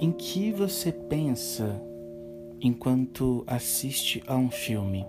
[0.00, 1.82] Em que você pensa
[2.60, 5.04] enquanto assiste a um filme?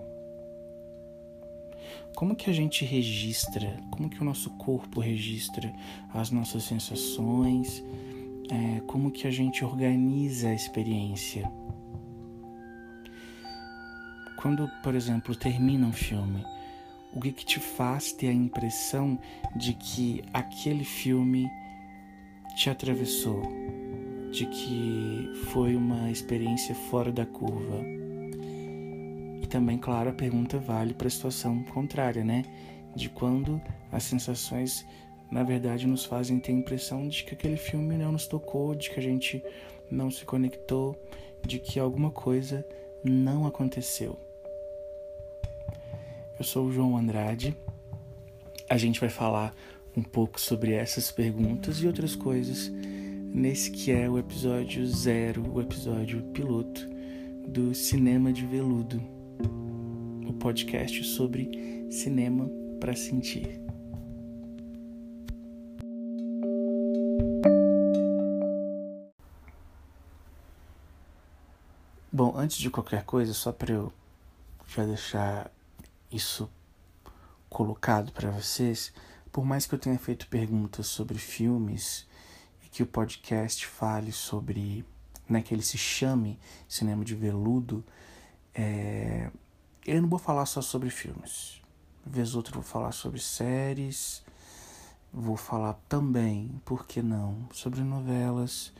[2.16, 3.76] Como que a gente registra?
[3.92, 5.72] Como que o nosso corpo registra
[6.12, 7.84] as nossas sensações?
[8.50, 11.48] É, como que a gente organiza a experiência?
[14.42, 16.44] Quando, por exemplo, termina um filme,
[17.14, 19.16] o que, que te faz ter a impressão
[19.54, 21.48] de que aquele filme
[22.56, 23.59] te atravessou,
[24.30, 27.84] de que foi uma experiência fora da curva?
[29.42, 32.44] E também, claro, a pergunta vale para a situação contrária, né?
[32.94, 34.86] De quando as sensações,
[35.30, 38.90] na verdade, nos fazem ter a impressão de que aquele filme não nos tocou, de
[38.90, 39.42] que a gente
[39.90, 40.96] não se conectou,
[41.44, 42.64] de que alguma coisa
[43.02, 44.16] não aconteceu.
[46.38, 47.56] Eu sou o João Andrade.
[48.68, 49.54] A gente vai falar
[49.96, 52.70] um pouco sobre essas perguntas e outras coisas
[53.32, 56.88] nesse que é o episódio zero, o episódio piloto
[57.48, 59.00] do Cinema de Veludo,
[60.26, 61.50] o podcast sobre
[61.90, 63.60] cinema para sentir.
[72.12, 73.92] Bom, antes de qualquer coisa, só para eu
[74.66, 75.50] já deixar
[76.12, 76.50] isso
[77.48, 78.92] colocado para vocês,
[79.32, 82.06] por mais que eu tenha feito perguntas sobre filmes
[82.70, 84.84] que o podcast fale sobre,
[85.28, 87.84] né, que ele se chame Cinema de Veludo,
[88.54, 89.30] é,
[89.86, 91.60] eu não vou falar só sobre filmes.
[92.04, 94.22] Vez outra vou falar sobre séries,
[95.12, 98.72] vou falar também, por que não, sobre novelas.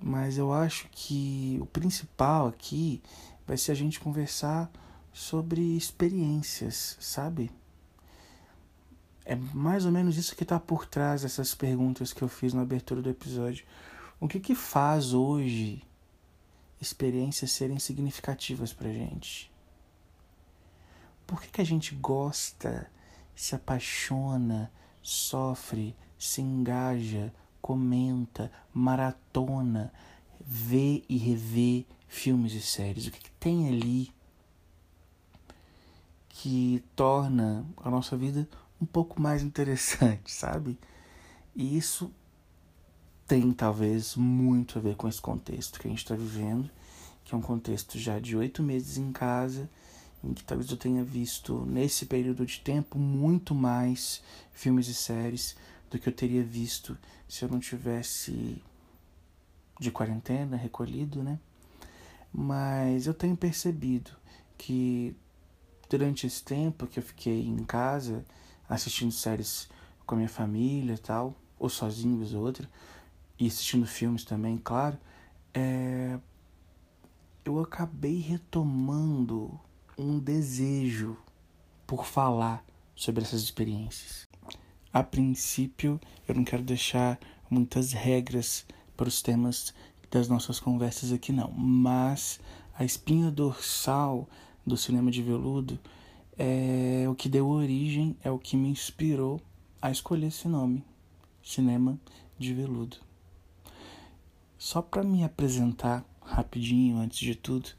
[0.00, 3.02] Mas eu acho que o principal aqui
[3.46, 4.70] vai ser a gente conversar
[5.12, 7.50] sobre experiências, sabe?
[9.28, 12.62] É mais ou menos isso que está por trás dessas perguntas que eu fiz na
[12.62, 13.66] abertura do episódio.
[14.18, 15.82] O que que faz hoje
[16.80, 19.52] experiências serem significativas pra gente?
[21.26, 22.90] Por que, que a gente gosta,
[23.36, 24.72] se apaixona,
[25.02, 29.92] sofre, se engaja, comenta, maratona,
[30.40, 33.06] vê e revê filmes e séries?
[33.06, 34.10] O que, que tem ali
[36.30, 38.48] que torna a nossa vida
[38.80, 40.78] um pouco mais interessante, sabe?
[41.54, 42.12] E isso
[43.26, 46.70] tem talvez muito a ver com esse contexto que a gente está vivendo,
[47.24, 49.68] que é um contexto já de oito meses em casa,
[50.24, 54.22] em que talvez eu tenha visto nesse período de tempo muito mais
[54.52, 55.56] filmes e séries
[55.90, 56.96] do que eu teria visto
[57.28, 58.62] se eu não tivesse
[59.78, 61.38] de quarentena, recolhido, né?
[62.32, 64.10] Mas eu tenho percebido
[64.56, 65.14] que
[65.88, 68.24] durante esse tempo que eu fiquei em casa
[68.68, 69.68] assistindo séries
[70.06, 72.68] com a minha família e tal, ou sozinho, vez ou outra,
[73.38, 74.98] e assistindo filmes também, claro,
[75.54, 76.18] é...
[77.44, 79.58] eu acabei retomando
[79.96, 81.16] um desejo
[81.86, 82.64] por falar
[82.94, 84.28] sobre essas experiências.
[84.92, 87.18] A princípio, eu não quero deixar
[87.50, 89.74] muitas regras para os temas
[90.10, 92.40] das nossas conversas aqui, não, mas
[92.74, 94.28] a espinha dorsal
[94.66, 95.78] do cinema de veludo
[96.38, 99.40] é o que deu origem, é o que me inspirou
[99.82, 100.84] a escolher esse nome,
[101.42, 101.98] cinema
[102.38, 102.96] de veludo.
[104.56, 107.70] Só para me apresentar rapidinho, antes de tudo,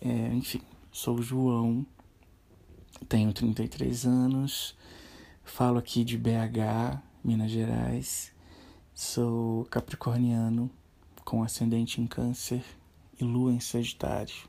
[0.00, 0.60] é, enfim,
[0.92, 1.84] sou o João,
[3.08, 4.76] tenho 33 anos,
[5.42, 8.32] falo aqui de BH, Minas Gerais,
[8.94, 10.70] sou capricorniano
[11.24, 12.64] com ascendente em câncer
[13.20, 14.48] e lua em sagitário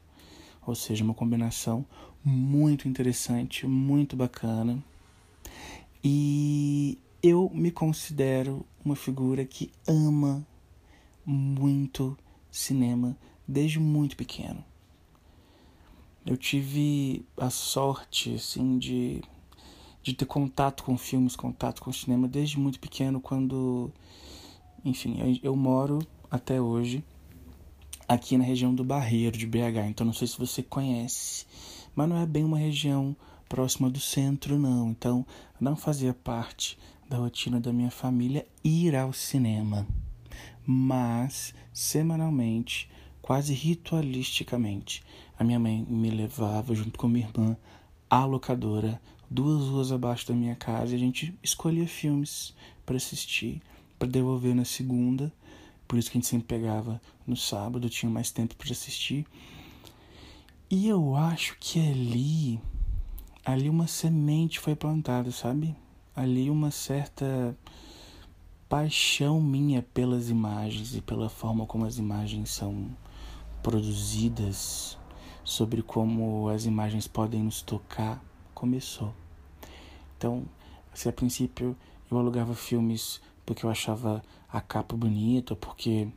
[0.67, 1.85] ou seja, uma combinação
[2.27, 4.83] muito interessante, muito bacana.
[6.03, 10.45] E eu me considero uma figura que ama
[11.25, 12.17] muito
[12.51, 13.17] cinema
[13.47, 14.63] desde muito pequeno.
[16.25, 19.21] Eu tive a sorte assim de
[20.03, 23.91] de ter contato com filmes, contato com cinema desde muito pequeno, quando
[24.83, 26.00] enfim, eu moro
[26.30, 27.03] até hoje
[28.07, 29.88] aqui na região do Barreiro de BH.
[29.89, 31.45] Então não sei se você conhece,
[31.97, 33.15] mas não é bem uma região
[33.49, 34.91] próxima do centro, não.
[34.91, 35.25] Então
[35.59, 36.77] não fazia parte
[37.09, 39.88] da rotina da minha família ir ao cinema.
[40.63, 42.88] Mas semanalmente,
[43.19, 45.03] quase ritualisticamente,
[45.39, 47.57] a minha mãe me levava junto com minha irmã
[48.07, 52.53] à locadora, duas ruas abaixo da minha casa, e a gente escolhia filmes
[52.85, 53.59] para assistir,
[53.97, 55.33] para devolver na segunda
[55.88, 59.25] por isso que a gente sempre pegava no sábado, tinha mais tempo para assistir.
[60.69, 62.60] E eu acho que ali,
[63.46, 65.74] ali uma semente foi plantada, sabe?
[66.14, 67.58] Ali uma certa
[68.68, 72.90] paixão minha pelas imagens e pela forma como as imagens são
[73.64, 74.98] produzidas,
[75.42, 78.22] sobre como as imagens podem nos tocar,
[78.54, 79.14] começou.
[80.18, 80.44] Então,
[80.94, 81.78] se a princípio
[82.12, 84.22] eu alugava filmes porque eu achava
[84.52, 86.10] a capa bonita, porque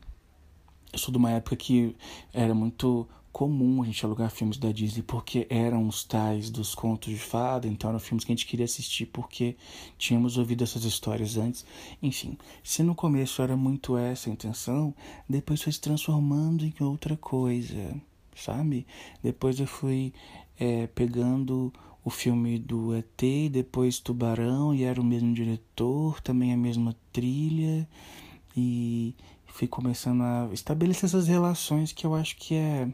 [0.93, 1.95] eu sou de uma época que
[2.33, 7.13] era muito comum a gente alugar filmes da Disney porque eram os tais dos contos
[7.13, 9.57] de fada, então eram filmes que a gente queria assistir porque
[9.97, 11.65] tínhamos ouvido essas histórias antes.
[12.03, 14.95] Enfim, se no começo era muito essa a intenção,
[15.29, 17.95] depois foi se transformando em outra coisa,
[18.35, 18.87] sabe?
[19.23, 20.13] Depois eu fui
[20.59, 21.73] é, pegando
[22.05, 27.89] o filme do ET, depois Tubarão, e era o mesmo diretor, também a mesma trilha,
[28.57, 29.15] e
[29.47, 32.89] fui começando a estabelecer essas relações que eu acho que é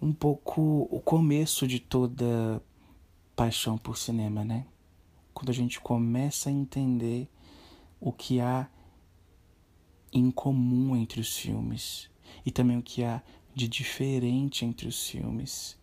[0.00, 2.62] um pouco o começo de toda
[3.34, 4.66] paixão por cinema, né?
[5.34, 7.28] Quando a gente começa a entender
[8.00, 8.68] o que há
[10.12, 12.10] em comum entre os filmes
[12.44, 13.22] e também o que há
[13.54, 15.76] de diferente entre os filmes.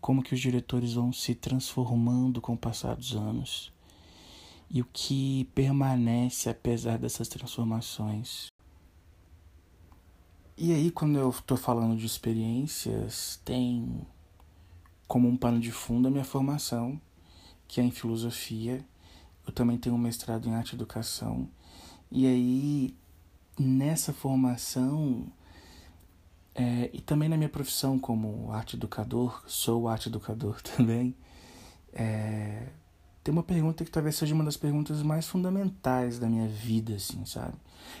[0.00, 3.72] Como que os diretores vão se transformando com o passar dos anos
[4.68, 8.51] e o que permanece apesar dessas transformações.
[10.56, 14.06] E aí, quando eu estou falando de experiências, tem
[15.08, 17.00] como um pano de fundo a minha formação,
[17.66, 18.84] que é em filosofia.
[19.46, 21.48] Eu também tenho um mestrado em arte e educação.
[22.10, 22.94] E aí,
[23.58, 25.26] nessa formação,
[26.54, 31.14] é, e também na minha profissão como arte educador, sou arte educador também,
[31.94, 32.68] é,
[33.24, 37.24] tem uma pergunta que talvez seja uma das perguntas mais fundamentais da minha vida, assim,
[37.24, 37.54] sabe?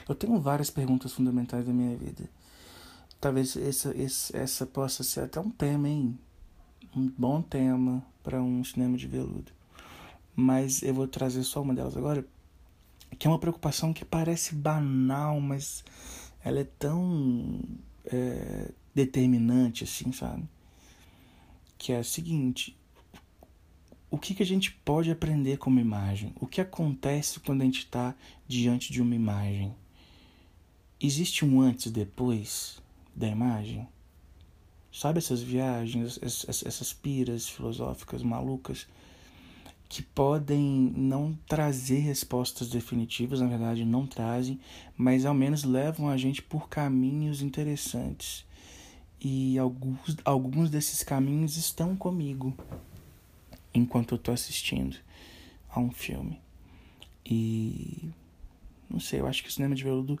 [0.08, 2.28] Eu tenho várias perguntas fundamentais da minha vida.
[3.22, 3.94] Talvez essa,
[4.34, 6.18] essa, possa ser até um tema, hein?
[6.92, 9.52] Um bom tema para um cinema de veludo.
[10.34, 12.26] Mas eu vou trazer só uma delas agora,
[13.16, 15.84] que é uma preocupação que parece banal, mas
[16.44, 17.60] ela é tão
[18.06, 20.42] é, determinante, assim, sabe?
[21.78, 22.76] Que é a seguinte:
[24.10, 26.34] o que, que a gente pode aprender com uma imagem?
[26.40, 28.16] O que acontece quando a gente está
[28.48, 29.72] diante de uma imagem?
[31.00, 32.82] Existe um antes e depois?
[33.14, 33.86] Da imagem.
[34.92, 38.86] Sabe essas viagens, essas piras filosóficas malucas
[39.88, 44.58] que podem não trazer respostas definitivas, na verdade não trazem,
[44.96, 48.44] mas ao menos levam a gente por caminhos interessantes.
[49.20, 52.54] E alguns, alguns desses caminhos estão comigo
[53.74, 54.96] enquanto eu estou assistindo
[55.70, 56.40] a um filme.
[57.24, 58.10] E
[58.88, 60.18] não sei, eu acho que o cinema de veludo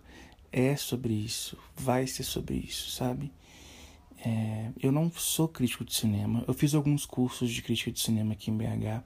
[0.52, 3.32] é sobre isso, vai ser sobre isso, sabe?
[4.24, 8.34] É, eu não sou crítico de cinema, eu fiz alguns cursos de crítica de cinema
[8.34, 9.02] aqui em BH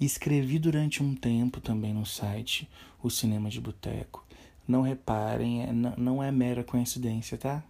[0.00, 2.68] escrevi durante um tempo também no site
[3.02, 4.26] O Cinema de Boteco.
[4.66, 7.62] Não reparem, é, não é mera coincidência, tá?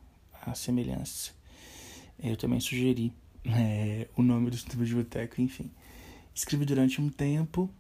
[0.43, 1.33] A semelhança.
[2.19, 3.13] Eu também sugeri
[3.45, 5.71] é, o nome do Cinema de Boteco, enfim.
[6.35, 7.71] Escrevi durante um tempo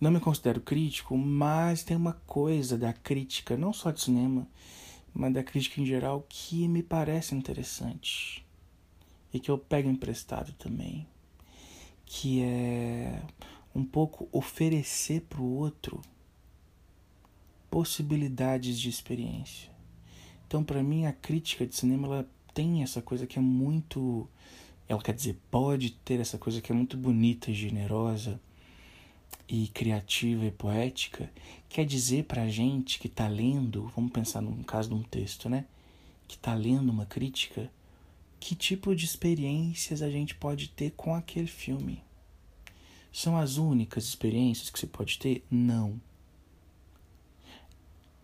[0.00, 4.46] não me considero crítico, mas tem uma coisa da crítica, não só de cinema,
[5.12, 8.46] mas da crítica em geral, que me parece interessante
[9.32, 11.06] e que eu pego emprestado também,
[12.06, 13.22] que é
[13.74, 16.00] um pouco oferecer para o outro
[17.70, 19.70] possibilidades de experiência.
[20.46, 24.26] Então, para mim, a crítica de cinema ela tem essa coisa que é muito,
[24.88, 28.40] ela quer dizer, pode ter essa coisa que é muito bonita e generosa
[29.48, 31.30] e criativa e poética
[31.68, 35.48] quer dizer para a gente que está lendo, vamos pensar no caso de um texto,
[35.48, 35.64] né?
[36.26, 37.70] Que está lendo uma crítica,
[38.38, 42.02] que tipo de experiências a gente pode ter com aquele filme?
[43.10, 45.44] São as únicas experiências que se pode ter?
[45.50, 45.98] Não.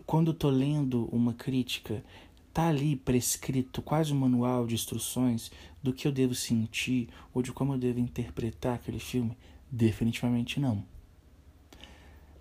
[0.07, 2.05] Quando estou lendo uma crítica,
[2.53, 5.51] tá ali prescrito quase um manual de instruções
[5.83, 9.37] do que eu devo sentir ou de como eu devo interpretar aquele filme?
[9.71, 10.85] Definitivamente não.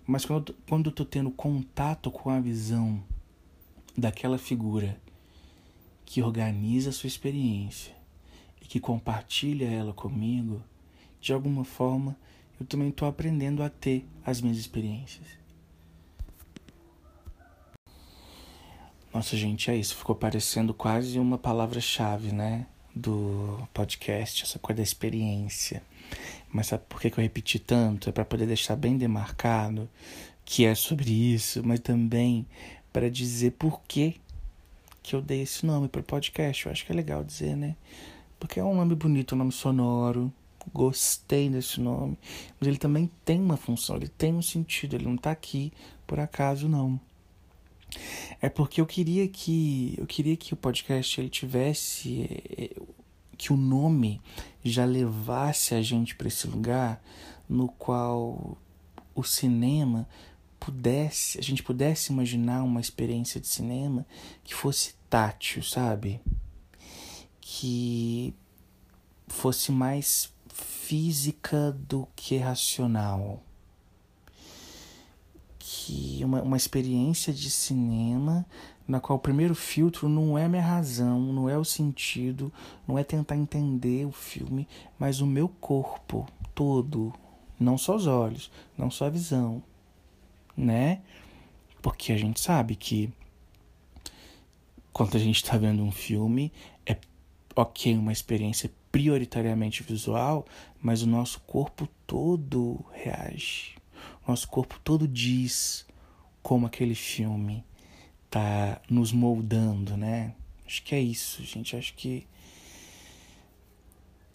[0.06, 3.02] Mas quando, quando eu tô tendo contato com a visão
[3.96, 5.00] daquela figura
[6.04, 7.94] que organiza a sua experiência
[8.60, 10.62] e que compartilha ela comigo,
[11.20, 12.16] de alguma forma
[12.60, 15.26] eu também estou aprendendo a ter as minhas experiências.
[19.12, 19.96] Nossa, gente, é isso.
[19.96, 22.66] Ficou parecendo quase uma palavra-chave, né?
[22.94, 25.82] Do podcast, essa coisa da experiência.
[26.54, 28.08] Mas sabe por que, eu repeti tanto?
[28.08, 29.90] É para poder deixar bem demarcado
[30.44, 32.46] que é sobre isso, mas também
[32.92, 34.20] para dizer por que,
[35.02, 36.64] que eu dei esse nome para o podcast.
[36.64, 37.74] Eu acho que é legal dizer, né?
[38.38, 40.32] Porque é um nome bonito, um nome sonoro,
[40.72, 42.16] gostei desse nome,
[42.60, 45.72] mas ele também tem uma função, ele tem um sentido, ele não está aqui
[46.06, 47.00] por acaso não.
[48.40, 52.70] É porque eu queria que eu queria que o podcast ele tivesse eh,
[53.44, 54.22] que o nome
[54.64, 57.04] já levasse a gente para esse lugar
[57.46, 58.56] no qual
[59.14, 60.08] o cinema
[60.58, 64.06] pudesse, a gente pudesse imaginar uma experiência de cinema
[64.42, 66.22] que fosse tátil, sabe?
[67.38, 68.34] Que
[69.28, 73.42] fosse mais física do que racional.
[75.58, 78.46] Que uma, uma experiência de cinema
[78.86, 82.52] na qual o primeiro filtro não é minha razão, não é o sentido,
[82.86, 87.12] não é tentar entender o filme, mas o meu corpo todo,
[87.58, 89.62] não só os olhos, não só a visão,
[90.56, 91.00] né?
[91.80, 93.12] Porque a gente sabe que
[94.92, 96.52] quando a gente está vendo um filme,
[96.86, 96.96] é
[97.56, 100.46] ok uma experiência prioritariamente visual,
[100.80, 103.74] mas o nosso corpo todo reage.
[104.24, 105.86] O nosso corpo todo diz
[106.42, 107.64] como aquele filme
[108.34, 110.34] tá nos moldando, né?
[110.66, 111.76] Acho que é isso, gente.
[111.76, 112.26] Acho que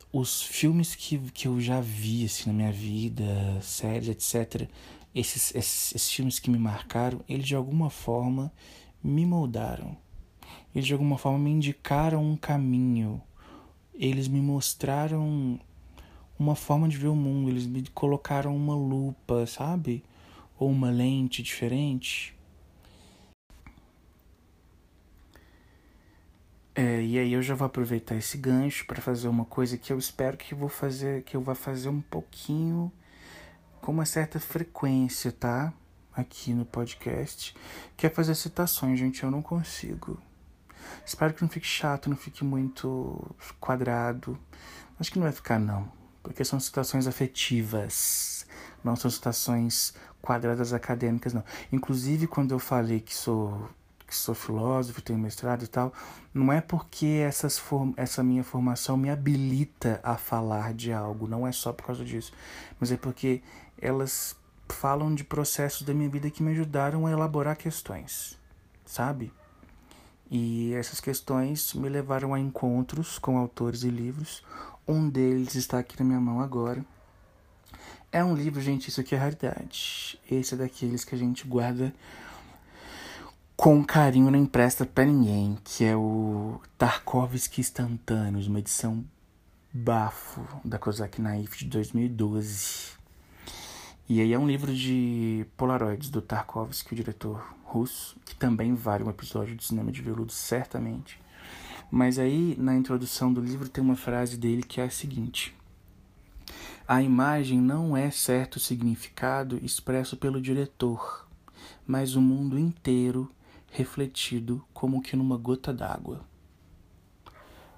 [0.10, 3.26] os filmes que, que eu já vi assim, na minha vida,
[3.62, 4.70] séries, etc.,
[5.14, 8.54] esses, esses, esses filmes que me marcaram, eles de alguma forma
[9.04, 9.98] me moldaram.
[10.74, 13.22] Eles de alguma forma me indicaram um caminho.
[13.94, 15.60] Eles me mostraram
[16.40, 17.50] uma forma de ver o mundo.
[17.50, 20.06] Eles me colocaram uma lupa, sabe?
[20.58, 22.39] Ou uma lente diferente.
[26.82, 30.00] É, e aí eu já vou aproveitar esse gancho para fazer uma coisa que eu
[30.00, 32.90] espero que vou fazer, que eu vá fazer um pouquinho
[33.82, 35.74] com uma certa frequência, tá?
[36.14, 37.54] Aqui no podcast,
[37.98, 40.22] que é fazer citações, gente, eu não consigo.
[41.06, 44.40] Espero que não fique chato, não fique muito quadrado.
[44.98, 45.92] Acho que não vai ficar não,
[46.24, 48.48] porque são citações afetivas,
[48.82, 51.44] não são citações quadradas acadêmicas não.
[51.74, 53.70] Inclusive quando eu falei que sou
[54.10, 55.94] que sou filósofo, tenho mestrado e tal,
[56.34, 57.62] não é porque essas
[57.96, 62.34] essa minha formação me habilita a falar de algo, não é só por causa disso,
[62.80, 63.42] mas é porque
[63.80, 64.36] elas
[64.68, 68.38] falam de processos da minha vida que me ajudaram a elaborar questões,
[68.86, 69.32] sabe?
[70.30, 74.44] E essas questões me levaram a encontros com autores e livros.
[74.88, 76.86] Um deles está aqui na minha mão agora.
[78.12, 80.20] É um livro, gente, isso aqui é raridade.
[80.30, 81.94] Esse é daqueles que a gente guarda
[83.60, 89.04] com carinho não empresta para ninguém, que é o Tarkovsky Instantâneos, uma edição
[89.74, 92.92] bafo da Kozak Naif de 2012.
[94.08, 99.04] E aí é um livro de Polaroids do Tarkovsky, o diretor russo, que também vale
[99.04, 101.20] um episódio de cinema de veludo, certamente.
[101.92, 105.54] Mas aí, na introdução do livro, tem uma frase dele que é a seguinte:
[106.88, 111.28] A imagem não é certo significado expresso pelo diretor,
[111.86, 113.30] mas o mundo inteiro
[113.72, 116.22] refletido como que numa gota d'água.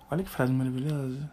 [0.10, 1.32] Olha que frase maravilhosa.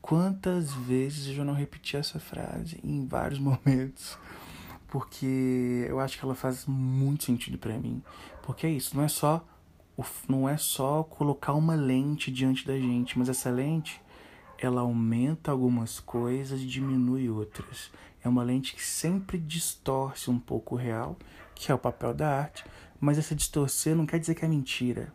[0.00, 4.18] Quantas vezes eu não repeti essa frase em vários momentos,
[4.88, 8.02] porque eu acho que ela faz muito sentido para mim.
[8.42, 9.44] Porque é isso, não é só
[10.28, 14.00] não é só colocar uma lente diante da gente, mas essa lente
[14.58, 17.90] ela aumenta algumas coisas e diminui outras.
[18.22, 21.16] É uma lente que sempre distorce um pouco o real,
[21.54, 22.64] que é o papel da arte,
[23.00, 25.12] mas essa distorcer não quer dizer que é mentira.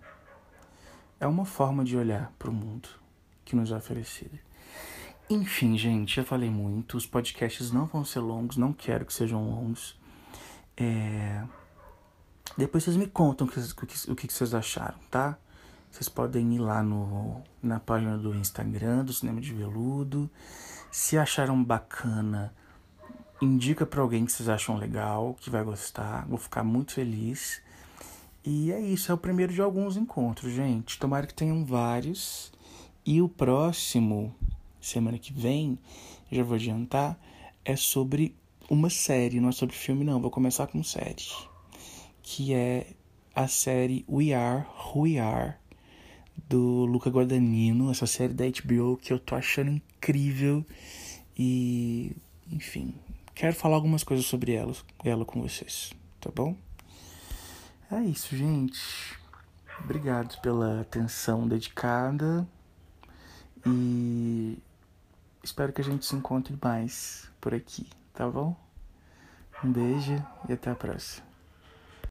[1.20, 2.90] É uma forma de olhar para o mundo
[3.46, 4.38] que nos é oferecido.
[5.30, 6.98] Enfim, gente, já falei muito.
[6.98, 9.98] Os podcasts não vão ser longos, não quero que sejam longos.
[10.76, 11.44] É...
[12.58, 15.38] Depois vocês me contam o que, o que vocês acharam, tá?
[15.90, 20.30] Vocês podem ir lá no, na página do Instagram do Cinema de Veludo.
[20.92, 22.54] Se acharam bacana,
[23.42, 26.26] indica para alguém que vocês acham legal, que vai gostar.
[26.28, 27.62] Vou ficar muito feliz.
[28.44, 30.98] E é isso, é o primeiro de alguns encontros, gente.
[30.98, 32.52] Tomara que tenham vários.
[33.06, 34.34] E o próximo,
[34.80, 35.78] semana que vem,
[36.32, 37.20] já vou adiantar,
[37.64, 38.36] é sobre
[38.70, 40.20] uma série, não é sobre filme, não.
[40.20, 41.28] Vou começar com série.
[42.24, 42.88] Que é
[43.36, 45.54] a série We Are Who We Are,
[46.50, 47.92] do Luca Guadagnino.
[47.92, 50.66] Essa série da HBO que eu tô achando incrível.
[51.38, 52.16] E,
[52.52, 52.96] enfim,
[53.36, 56.56] quero falar algumas coisas sobre ela, ela com vocês, tá bom?
[57.92, 59.20] É isso, gente.
[59.84, 62.48] Obrigado pela atenção dedicada
[63.66, 64.58] e
[65.44, 68.56] espero que a gente se encontre mais por aqui, tá bom?
[69.62, 70.16] Um beijo
[70.48, 71.31] e até a próxima.